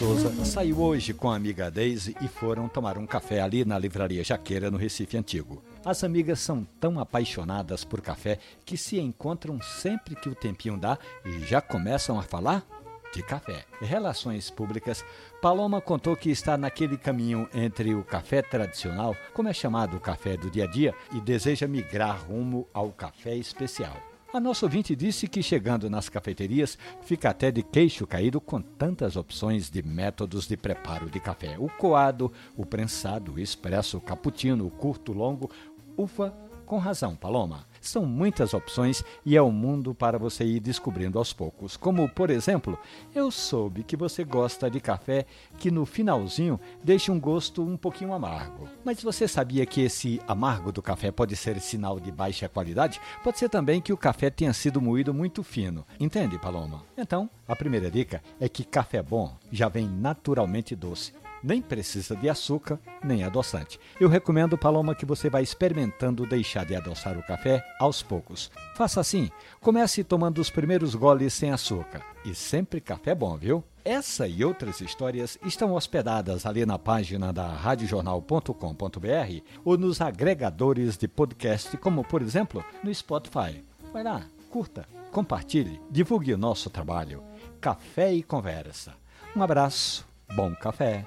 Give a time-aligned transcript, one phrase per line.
[0.00, 4.24] Rosa saiu hoje com a amiga Daisy e foram tomar um café ali na Livraria
[4.24, 5.62] Jaqueira, no Recife Antigo.
[5.84, 10.98] As amigas são tão apaixonadas por café que se encontram sempre que o tempinho dá
[11.24, 12.66] e já começam a falar
[13.14, 13.64] de café.
[13.80, 15.04] Relações públicas,
[15.40, 20.36] Paloma contou que está naquele caminho entre o café tradicional, como é chamado o café
[20.36, 24.13] do dia a dia, e deseja migrar rumo ao café especial.
[24.34, 29.14] A nossa ouvinte disse que chegando nas cafeterias fica até de queixo caído com tantas
[29.14, 31.54] opções de métodos de preparo de café.
[31.56, 35.48] O coado, o prensado, o expresso, o cappuccino, o curto, longo.
[35.96, 36.34] Ufa,
[36.74, 37.64] com razão, Paloma.
[37.80, 41.76] São muitas opções e é um mundo para você ir descobrindo aos poucos.
[41.76, 42.76] Como, por exemplo,
[43.14, 45.24] eu soube que você gosta de café
[45.56, 48.68] que no finalzinho deixa um gosto um pouquinho amargo.
[48.84, 53.00] Mas você sabia que esse amargo do café pode ser sinal de baixa qualidade?
[53.22, 55.86] Pode ser também que o café tenha sido moído muito fino.
[56.00, 56.82] Entende, Paloma?
[56.98, 61.12] Então, a primeira dica é que café bom já vem naturalmente doce
[61.44, 63.78] nem precisa de açúcar nem adoçante.
[64.00, 68.50] Eu recomendo, Paloma, que você vá experimentando deixar de adoçar o café aos poucos.
[68.74, 72.02] Faça assim: comece tomando os primeiros goles sem açúcar.
[72.24, 73.62] E sempre café bom, viu?
[73.84, 81.06] Essa e outras histórias estão hospedadas ali na página da radiojornal.com.br ou nos agregadores de
[81.06, 83.62] podcast, como por exemplo no Spotify.
[83.92, 87.22] Vai lá, curta, compartilhe, divulgue o nosso trabalho.
[87.60, 88.94] Café e conversa.
[89.36, 91.06] Um abraço bom café.